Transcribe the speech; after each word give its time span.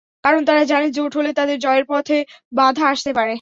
কারণ, 0.23 0.41
তারা 0.45 0.61
জানে 0.65 0.87
জোট 0.91 1.11
হলে 1.17 1.29
তাদের 1.33 1.57
জয়ের 1.59 1.85
পথে 1.87 2.17
বাধা 2.53 2.83
আসতে 2.87 3.11
পারে। 3.13 3.29